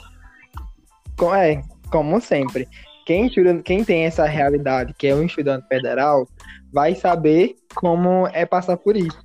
com- 1.18 1.34
É, 1.34 1.62
como 1.90 2.20
sempre. 2.22 2.68
Quem, 3.06 3.28
estuda, 3.28 3.62
quem 3.62 3.84
tem 3.84 4.04
essa 4.04 4.26
realidade, 4.26 4.94
que 4.94 5.08
é 5.08 5.16
um 5.16 5.24
estudante 5.24 5.66
federal, 5.68 6.28
vai 6.74 6.94
saber 6.94 7.56
como 7.74 8.28
é 8.28 8.46
passar 8.46 8.76
por 8.78 8.98
isso. 8.98 9.22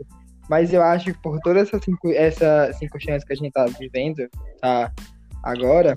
Mas 0.49 0.73
eu 0.73 0.83
acho 0.83 1.13
que 1.13 1.21
por 1.23 1.39
toda 1.41 1.61
essa, 1.61 1.79
circun- 1.79 2.13
essa 2.13 2.73
circunstância 2.75 3.27
que 3.27 3.33
a 3.33 3.37
gente 3.37 3.53
tá 3.53 3.65
vivendo, 3.79 4.29
tá 4.61 4.93
agora, 5.43 5.97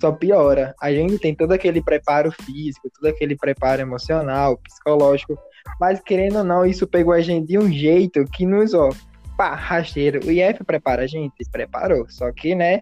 só 0.00 0.12
piora. 0.12 0.74
A 0.80 0.92
gente 0.92 1.18
tem 1.18 1.34
todo 1.34 1.52
aquele 1.52 1.82
preparo 1.82 2.30
físico, 2.32 2.90
todo 2.98 3.08
aquele 3.10 3.36
preparo 3.36 3.80
emocional, 3.82 4.58
psicológico, 4.58 5.38
mas 5.80 6.00
querendo 6.00 6.38
ou 6.38 6.44
não, 6.44 6.64
isso 6.66 6.86
pegou 6.86 7.12
a 7.12 7.20
gente 7.20 7.46
de 7.48 7.58
um 7.58 7.70
jeito 7.70 8.24
que 8.24 8.44
nos, 8.46 8.74
ó, 8.74 8.88
pá, 9.36 9.54
rasteira. 9.54 10.20
O 10.24 10.30
IF 10.30 10.64
prepara 10.64 11.02
a 11.02 11.06
gente? 11.06 11.32
Preparou. 11.50 12.06
Só 12.08 12.30
que, 12.32 12.54
né, 12.54 12.80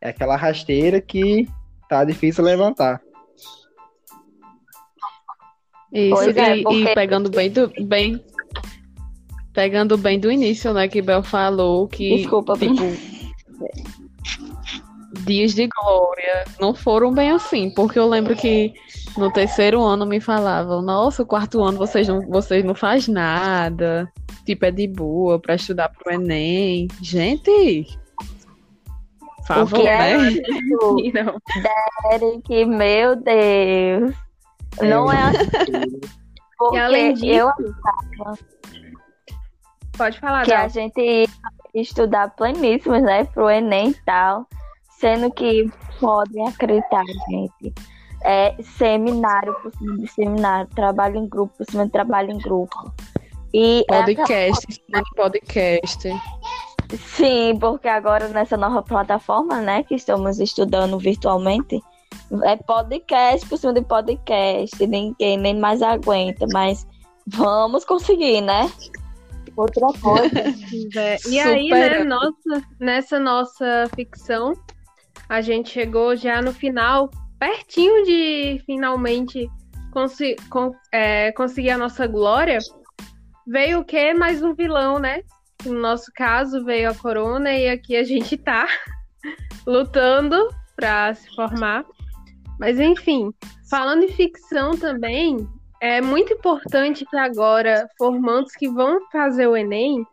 é 0.00 0.10
aquela 0.10 0.36
rasteira 0.36 1.00
que 1.00 1.48
tá 1.88 2.04
difícil 2.04 2.44
levantar. 2.44 3.00
Isso, 5.92 6.14
Pois 6.14 6.36
é, 6.36 6.56
e, 6.58 6.62
porque- 6.62 6.82
e 6.82 6.94
pegando 6.94 7.28
bem 7.30 7.50
do 7.50 7.68
bem 7.84 8.24
pegando 9.52 9.96
bem 9.98 10.18
do 10.18 10.30
início, 10.30 10.72
né, 10.72 10.88
que 10.88 11.02
Bel 11.02 11.22
falou 11.22 11.88
que 11.88 12.16
Desculpa, 12.16 12.54
tipo 12.56 12.82
dias 15.24 15.54
de 15.54 15.68
glória 15.68 16.44
não 16.60 16.74
foram 16.74 17.12
bem 17.12 17.30
assim, 17.30 17.70
porque 17.70 17.98
eu 17.98 18.08
lembro 18.08 18.34
que 18.36 18.72
no 19.16 19.30
terceiro 19.32 19.82
ano 19.82 20.06
me 20.06 20.20
falavam, 20.20 20.80
nossa, 20.82 21.22
o 21.22 21.26
quarto 21.26 21.62
ano 21.62 21.78
vocês 21.78 22.08
não 22.08 22.20
vocês 22.28 22.64
não 22.64 22.74
faz 22.74 23.08
nada, 23.08 24.10
tipo 24.44 24.64
é 24.64 24.70
de 24.70 24.86
boa 24.86 25.38
pra 25.38 25.54
estudar 25.56 25.88
pro 25.90 26.12
ENEM. 26.12 26.88
Gente, 27.02 27.86
por 29.18 29.46
favor, 29.46 29.80
que 29.80 29.86
é 29.86 30.16
né? 30.16 30.30
isso? 30.32 31.12
Não. 31.14 31.40
Eric, 32.12 32.64
meu 32.66 33.16
Deus. 33.16 34.14
Não 34.80 35.12
é 35.12 35.22
assim. 35.30 36.00
Porque 36.56 36.76
além 36.76 37.14
disso- 37.14 37.26
eu 37.26 37.50
Pode 40.00 40.18
falar, 40.18 40.46
que 40.46 40.52
a 40.54 40.60
Dal. 40.60 40.70
gente 40.70 40.98
ia 40.98 41.28
estudar 41.74 42.30
pleníssimos, 42.30 43.02
né, 43.02 43.24
pro 43.24 43.50
Enem 43.50 43.90
e 43.90 43.94
tal, 44.06 44.46
sendo 44.98 45.30
que 45.30 45.70
podem 46.00 46.48
acreditar, 46.48 47.04
gente. 47.28 47.74
É 48.24 48.54
seminário 48.62 49.54
por 49.62 49.70
cima 49.76 49.98
de 49.98 50.06
seminário, 50.06 50.70
trabalho 50.74 51.18
em 51.18 51.28
grupo 51.28 51.52
por 51.58 51.66
cima 51.70 51.84
de 51.84 51.92
trabalho 51.92 52.30
em 52.30 52.38
grupo. 52.38 52.94
E 53.52 53.84
é 53.90 53.98
Podcast, 53.98 54.82
né, 54.88 55.02
podcast. 55.14 56.08
Sim, 56.96 57.58
porque 57.60 57.86
agora 57.86 58.26
nessa 58.28 58.56
nova 58.56 58.82
plataforma, 58.82 59.60
né, 59.60 59.82
que 59.82 59.96
estamos 59.96 60.40
estudando 60.40 60.98
virtualmente, 60.98 61.78
é 62.44 62.56
podcast 62.56 63.46
por 63.46 63.58
cima 63.58 63.74
de 63.74 63.82
podcast, 63.82 64.86
ninguém 64.86 65.36
nem 65.36 65.60
mais 65.60 65.82
aguenta, 65.82 66.46
mas 66.54 66.86
vamos 67.26 67.84
conseguir, 67.84 68.40
né? 68.40 68.70
Outra 69.56 69.86
coisa. 70.00 70.30
É, 70.96 71.16
E 71.28 71.38
aí, 71.38 71.70
né, 71.70 72.04
nossa, 72.04 72.62
nessa 72.78 73.18
nossa 73.18 73.88
ficção, 73.94 74.52
a 75.28 75.40
gente 75.40 75.70
chegou 75.70 76.14
já 76.16 76.40
no 76.40 76.52
final, 76.52 77.10
pertinho 77.38 78.04
de 78.04 78.62
finalmente 78.64 79.48
consi- 79.92 80.36
con- 80.48 80.72
é, 80.92 81.32
conseguir 81.32 81.70
a 81.70 81.78
nossa 81.78 82.06
glória. 82.06 82.58
Veio 83.46 83.80
o 83.80 83.84
quê? 83.84 84.14
Mais 84.14 84.42
um 84.42 84.54
vilão, 84.54 84.98
né? 84.98 85.22
No 85.64 85.74
nosso 85.74 86.10
caso, 86.14 86.64
veio 86.64 86.90
a 86.90 86.94
corona 86.94 87.52
e 87.52 87.68
aqui 87.68 87.96
a 87.96 88.04
gente 88.04 88.36
tá 88.36 88.66
lutando 89.66 90.48
pra 90.76 91.12
se 91.14 91.28
formar. 91.34 91.84
Mas 92.58 92.78
enfim, 92.78 93.30
falando 93.68 94.04
em 94.04 94.08
ficção 94.12 94.72
também, 94.72 95.36
é 95.80 96.00
muito 96.00 96.34
importante 96.34 97.06
que 97.06 97.16
agora 97.16 97.88
formandos 97.96 98.52
que 98.52 98.68
vão 98.68 98.98
fazer 99.10 99.46
o 99.46 99.56
Enem 99.56 100.06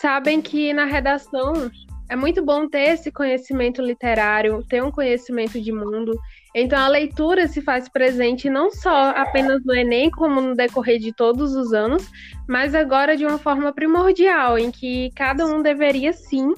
sabem 0.00 0.40
que 0.40 0.72
na 0.72 0.86
redação 0.86 1.70
é 2.08 2.16
muito 2.16 2.42
bom 2.42 2.66
ter 2.66 2.94
esse 2.94 3.12
conhecimento 3.12 3.82
literário, 3.82 4.64
ter 4.68 4.82
um 4.82 4.90
conhecimento 4.90 5.60
de 5.60 5.70
mundo. 5.70 6.18
Então 6.54 6.78
a 6.78 6.88
leitura 6.88 7.46
se 7.46 7.60
faz 7.60 7.88
presente 7.88 8.48
não 8.48 8.70
só 8.70 9.10
apenas 9.10 9.62
no 9.64 9.74
Enem, 9.74 10.10
como 10.10 10.40
no 10.40 10.56
decorrer 10.56 10.98
de 10.98 11.12
todos 11.12 11.54
os 11.54 11.72
anos, 11.72 12.10
mas 12.48 12.74
agora 12.74 13.16
de 13.16 13.24
uma 13.24 13.38
forma 13.38 13.72
primordial, 13.72 14.58
em 14.58 14.70
que 14.70 15.10
cada 15.14 15.46
um 15.46 15.62
deveria 15.62 16.12
sim 16.12 16.52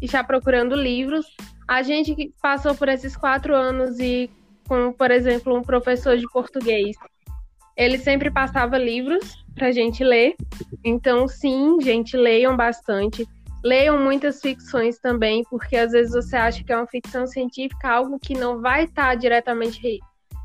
estar 0.00 0.24
procurando 0.24 0.74
livros. 0.74 1.26
A 1.68 1.82
gente 1.82 2.14
que 2.14 2.32
passou 2.40 2.74
por 2.74 2.88
esses 2.88 3.14
quatro 3.14 3.54
anos 3.54 4.00
e 4.00 4.30
com, 4.66 4.92
por 4.92 5.10
exemplo, 5.10 5.56
um 5.56 5.62
professor 5.62 6.16
de 6.16 6.26
português 6.32 6.96
ele 7.78 7.96
sempre 7.96 8.28
passava 8.28 8.76
livros 8.76 9.44
pra 9.54 9.70
gente 9.70 10.02
ler. 10.02 10.34
Então, 10.84 11.28
sim, 11.28 11.80
gente, 11.80 12.16
leiam 12.16 12.56
bastante. 12.56 13.24
Leiam 13.64 13.98
muitas 13.98 14.40
ficções 14.40 14.98
também, 14.98 15.44
porque 15.48 15.76
às 15.76 15.92
vezes 15.92 16.12
você 16.12 16.36
acha 16.36 16.64
que 16.64 16.72
é 16.72 16.76
uma 16.76 16.86
ficção 16.88 17.26
científica, 17.26 17.88
algo 17.88 18.18
que 18.18 18.34
não 18.34 18.60
vai 18.60 18.84
estar 18.84 19.14
diretamente 19.14 20.00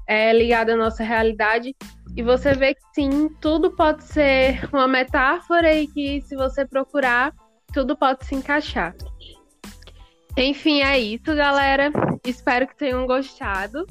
é, 0.07 0.31
ligado 0.31 0.69
à 0.69 0.75
nossa 0.75 1.03
realidade. 1.03 1.75
E 2.15 2.21
você 2.21 2.53
vê 2.53 2.75
que 2.75 2.81
sim, 2.93 3.29
tudo 3.41 3.75
pode 3.75 4.03
ser 4.03 4.69
uma 4.71 4.87
metáfora 4.87 5.73
e 5.73 5.87
que 5.87 6.21
se 6.21 6.35
você 6.35 6.65
procurar, 6.65 7.33
tudo 7.73 7.97
pode 7.97 8.25
se 8.25 8.35
encaixar. 8.35 8.95
Enfim, 10.37 10.81
é 10.81 10.99
isso, 10.99 11.35
galera. 11.35 11.91
Espero 12.23 12.67
que 12.67 12.77
tenham 12.77 13.07
gostado. 13.07 13.85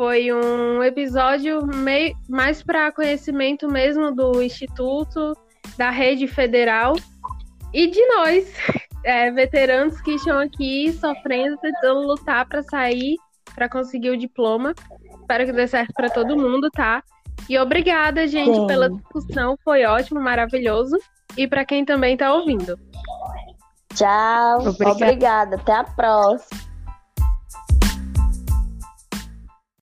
Foi 0.00 0.32
um 0.32 0.82
episódio 0.82 1.60
meio, 1.66 2.16
mais 2.26 2.62
para 2.62 2.90
conhecimento 2.90 3.68
mesmo 3.68 4.10
do 4.10 4.42
Instituto, 4.42 5.36
da 5.76 5.90
rede 5.90 6.26
federal 6.26 6.94
e 7.70 7.86
de 7.86 8.02
nós, 8.06 8.50
é, 9.04 9.30
veteranos 9.30 10.00
que 10.00 10.12
estão 10.12 10.38
aqui 10.38 10.90
sofrendo, 10.94 11.58
tentando 11.58 12.00
lutar 12.00 12.48
para 12.48 12.62
sair, 12.62 13.16
para 13.54 13.68
conseguir 13.68 14.08
o 14.08 14.16
diploma. 14.16 14.72
Espero 15.20 15.44
que 15.44 15.52
dê 15.52 15.66
certo 15.68 15.92
para 15.92 16.08
todo 16.08 16.34
mundo, 16.34 16.70
tá? 16.70 17.02
E 17.46 17.58
obrigada, 17.58 18.26
gente, 18.26 18.54
Sim. 18.54 18.66
pela 18.66 18.88
discussão. 18.88 19.58
Foi 19.62 19.84
ótimo, 19.84 20.18
maravilhoso. 20.18 20.96
E 21.36 21.46
para 21.46 21.62
quem 21.66 21.84
também 21.84 22.14
está 22.14 22.32
ouvindo. 22.32 22.74
Tchau. 23.94 24.60
Obrigada. 24.60 24.92
Obrigada. 24.94 25.56
Até 25.56 25.72
a 25.74 25.84
próxima. 25.84 26.69